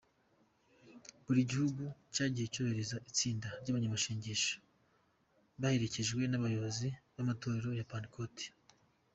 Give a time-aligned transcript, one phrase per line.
[1.25, 4.55] Buri gihugu cyagiye cyohereza itsinda ry’abanyamasengesho
[5.61, 8.45] baherekejwe n’abayobozi b’amatorero ya Pentecote.